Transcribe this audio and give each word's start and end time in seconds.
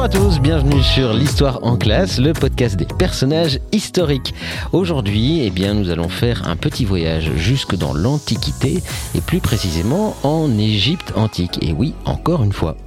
Bonjour 0.00 0.22
à 0.22 0.28
tous, 0.28 0.40
bienvenue 0.40 0.82
sur 0.82 1.12
l'Histoire 1.12 1.62
en 1.62 1.76
classe, 1.76 2.18
le 2.18 2.32
podcast 2.32 2.74
des 2.74 2.86
personnages 2.86 3.60
historiques. 3.70 4.32
Aujourd'hui, 4.72 5.42
eh 5.42 5.50
bien, 5.50 5.74
nous 5.74 5.90
allons 5.90 6.08
faire 6.08 6.48
un 6.48 6.56
petit 6.56 6.86
voyage 6.86 7.30
jusque 7.36 7.76
dans 7.76 7.92
l'Antiquité 7.92 8.82
et 9.14 9.20
plus 9.20 9.40
précisément 9.40 10.16
en 10.22 10.56
Égypte 10.56 11.12
antique. 11.16 11.62
Et 11.62 11.74
oui, 11.74 11.92
encore 12.06 12.42
une 12.42 12.54
fois. 12.54 12.78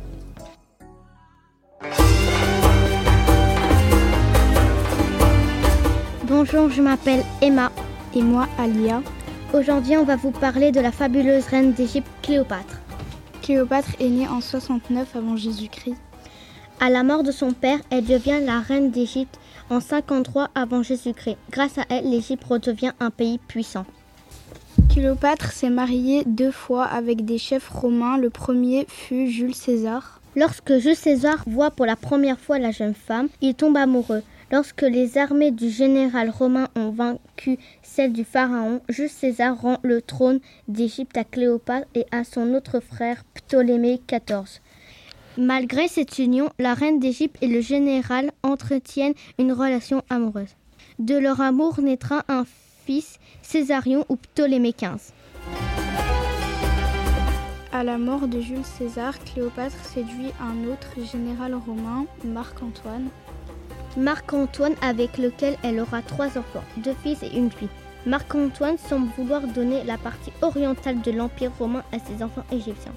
Bonjour, 6.25 6.71
je 6.71 6.81
m'appelle 6.81 7.23
Emma. 7.43 7.71
Et 8.15 8.23
moi, 8.23 8.47
Alia. 8.57 9.03
Aujourd'hui, 9.53 9.97
on 9.97 10.03
va 10.03 10.15
vous 10.15 10.31
parler 10.31 10.71
de 10.71 10.79
la 10.79 10.91
fabuleuse 10.91 11.45
reine 11.45 11.73
d'Égypte, 11.73 12.09
Cléopâtre. 12.23 12.81
Cléopâtre 13.43 13.91
est 13.99 14.09
née 14.09 14.27
en 14.27 14.41
69 14.41 15.15
avant 15.15 15.37
Jésus-Christ. 15.37 15.97
À 16.79 16.89
la 16.89 17.03
mort 17.03 17.23
de 17.23 17.31
son 17.31 17.53
père, 17.53 17.79
elle 17.89 18.05
devient 18.05 18.39
la 18.43 18.59
reine 18.59 18.91
d'Égypte 18.91 19.39
en 19.69 19.79
53 19.79 20.49
avant 20.55 20.83
Jésus-Christ. 20.83 21.37
Grâce 21.49 21.77
à 21.77 21.85
elle, 21.89 22.09
l'Égypte 22.09 22.43
redevient 22.43 22.91
un 22.99 23.09
pays 23.09 23.37
puissant. 23.37 23.85
Cléopâtre 24.89 25.51
s'est 25.51 25.69
mariée 25.69 26.23
deux 26.25 26.51
fois 26.51 26.83
avec 26.83 27.25
des 27.25 27.37
chefs 27.37 27.69
romains. 27.69 28.17
Le 28.17 28.29
premier 28.29 28.85
fut 28.89 29.27
Jules 29.27 29.55
César. 29.55 30.19
Lorsque 30.35 30.77
Jules 30.77 30.95
César 30.95 31.43
voit 31.47 31.71
pour 31.71 31.85
la 31.85 31.95
première 31.95 32.39
fois 32.39 32.59
la 32.59 32.71
jeune 32.71 32.95
femme, 32.95 33.29
il 33.41 33.55
tombe 33.55 33.77
amoureux. 33.77 34.23
Lorsque 34.51 34.81
les 34.81 35.17
armées 35.17 35.51
du 35.51 35.69
général 35.69 36.29
romain 36.29 36.67
ont 36.75 36.91
vaincu 36.91 37.57
celles 37.81 38.13
du 38.13 38.23
pharaon, 38.23 38.81
Jules 38.89 39.09
César 39.09 39.59
rend 39.59 39.77
le 39.83 40.01
trône 40.01 40.39
d'Égypte 40.67 41.17
à 41.17 41.23
Cléopâtre 41.23 41.87
et 41.95 42.05
à 42.11 42.23
son 42.23 42.53
autre 42.53 42.79
frère 42.79 43.23
Ptolémée 43.33 44.01
XIV. 44.07 44.59
Malgré 45.37 45.87
cette 45.87 46.19
union, 46.19 46.51
la 46.59 46.75
reine 46.75 46.99
d'Égypte 46.99 47.37
et 47.41 47.47
le 47.47 47.59
général 47.59 48.31
entretiennent 48.43 49.15
une 49.39 49.51
relation 49.51 50.03
amoureuse. 50.11 50.55
De 50.99 51.17
leur 51.17 51.41
amour 51.41 51.81
naîtra 51.81 52.23
un 52.27 52.43
fils, 52.85 53.17
Césarion 53.41 54.05
ou 54.09 54.15
Ptolémée 54.15 54.73
XV. 54.73 55.11
À 57.71 57.83
la 57.83 57.97
mort 57.97 58.27
de 58.27 58.39
Jules 58.39 58.63
César, 58.63 59.15
Cléopâtre 59.23 59.83
séduit 59.83 60.29
un 60.39 60.67
autre 60.71 61.03
général 61.11 61.55
romain, 61.55 62.05
Marc-Antoine. 62.23 63.07
Marc-Antoine 63.97 64.75
avec 64.83 65.17
lequel 65.17 65.57
elle 65.63 65.79
aura 65.79 66.03
trois 66.03 66.37
enfants, 66.37 66.63
deux 66.77 66.93
fils 67.01 67.23
et 67.23 67.35
une 67.35 67.49
fille. 67.49 67.69
Marc-Antoine 68.05 68.77
semble 68.77 69.09
vouloir 69.17 69.41
donner 69.47 69.83
la 69.83 69.97
partie 69.97 70.31
orientale 70.43 71.01
de 71.01 71.11
l'Empire 71.11 71.51
romain 71.57 71.83
à 71.91 71.97
ses 71.97 72.23
enfants 72.23 72.45
égyptiens. 72.51 72.93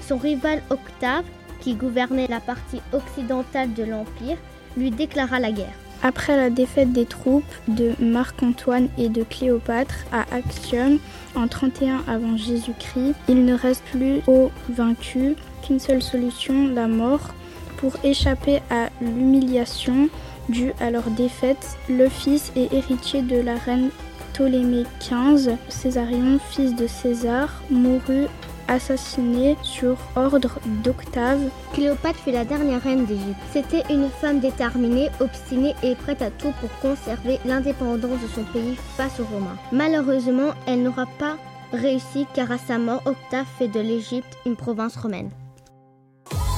Son 0.00 0.16
rival 0.16 0.62
Octave, 0.70 1.24
qui 1.60 1.74
gouvernait 1.74 2.26
la 2.28 2.40
partie 2.40 2.80
occidentale 2.92 3.74
de 3.74 3.84
l'Empire, 3.84 4.36
lui 4.76 4.90
déclara 4.90 5.40
la 5.40 5.52
guerre. 5.52 5.74
Après 6.02 6.36
la 6.36 6.50
défaite 6.50 6.92
des 6.92 7.06
troupes 7.06 7.44
de 7.68 7.92
Marc-Antoine 8.00 8.88
et 8.98 9.08
de 9.08 9.22
Cléopâtre 9.22 10.04
à 10.12 10.22
Actium 10.34 10.98
en 11.34 11.48
31 11.48 12.02
avant 12.06 12.36
Jésus-Christ, 12.36 13.14
il 13.28 13.44
ne 13.44 13.54
reste 13.54 13.82
plus 13.84 14.20
aux 14.26 14.50
vaincus 14.68 15.36
qu'une 15.62 15.80
seule 15.80 16.02
solution, 16.02 16.68
la 16.68 16.86
mort. 16.86 17.34
Pour 17.78 17.92
échapper 18.04 18.60
à 18.70 18.88
l'humiliation 19.02 20.08
due 20.48 20.72
à 20.80 20.90
leur 20.90 21.10
défaite, 21.10 21.76
le 21.88 22.08
fils 22.08 22.52
et 22.56 22.68
héritier 22.74 23.20
de 23.20 23.38
la 23.38 23.56
reine 23.56 23.90
Ptolémée 24.32 24.84
XV, 25.00 25.56
Césarion, 25.68 26.38
fils 26.50 26.74
de 26.74 26.86
César, 26.86 27.62
mourut 27.70 28.28
assassiné 28.68 29.56
sur 29.62 29.96
ordre 30.14 30.58
d'Octave. 30.82 31.40
Cléopâtre 31.72 32.18
fut 32.18 32.32
la 32.32 32.44
dernière 32.44 32.82
reine 32.82 33.06
d'Égypte. 33.06 33.40
C'était 33.52 33.84
une 33.90 34.08
femme 34.08 34.40
déterminée, 34.40 35.10
obstinée 35.20 35.74
et 35.82 35.94
prête 35.94 36.22
à 36.22 36.30
tout 36.30 36.52
pour 36.60 36.70
conserver 36.80 37.38
l'indépendance 37.44 38.20
de 38.20 38.28
son 38.34 38.44
pays 38.44 38.76
face 38.96 39.20
aux 39.20 39.24
Romains. 39.24 39.58
Malheureusement, 39.72 40.52
elle 40.66 40.82
n'aura 40.82 41.06
pas 41.18 41.36
réussi 41.72 42.26
car 42.34 42.50
à 42.50 42.58
sa 42.58 42.78
mort, 42.78 43.02
Octave 43.04 43.46
fait 43.58 43.68
de 43.68 43.80
l'Égypte 43.80 44.36
une 44.46 44.56
province 44.56 44.96
romaine. 44.96 45.30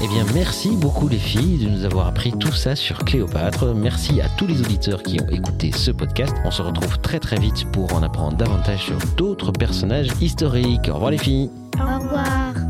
Eh 0.01 0.07
bien, 0.07 0.25
merci 0.33 0.77
beaucoup 0.77 1.09
les 1.09 1.19
filles 1.19 1.59
de 1.59 1.69
nous 1.69 1.85
avoir 1.85 2.07
appris 2.07 2.33
tout 2.33 2.53
ça 2.53 2.77
sur 2.77 2.99
Cléopâtre. 3.01 3.75
Merci 3.75 4.21
à 4.21 4.29
tous 4.29 4.47
les 4.47 4.61
auditeurs 4.61 5.03
qui 5.03 5.21
ont 5.21 5.29
écouté 5.29 5.73
ce 5.73 5.91
podcast. 5.91 6.35
On 6.45 6.53
se 6.53 6.63
retrouve 6.63 7.01
très 7.01 7.19
très 7.19 7.39
vite 7.39 7.65
pour 7.73 7.93
en 7.93 8.05
apprendre 8.05 8.37
davantage 8.37 8.85
sur 8.85 8.99
d'autres 9.17 9.51
personnages 9.51 10.09
historiques. 10.21 10.89
Au 10.89 10.95
revoir 10.95 11.11
les 11.11 11.19
filles. 11.19 11.51
Au 11.81 11.85
revoir. 11.85 12.68